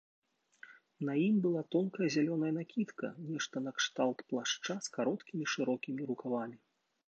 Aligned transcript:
На 1.09 1.13
ім 1.25 1.35
была 1.43 1.61
тонкая 1.75 2.07
зялёная 2.15 2.49
накідка, 2.59 3.07
нешта 3.29 3.55
накшталт 3.69 4.17
плашча 4.33 4.75
з 4.89 4.97
кароткімі 4.99 5.45
шырокімі 5.57 6.01
рукавамі. 6.13 6.57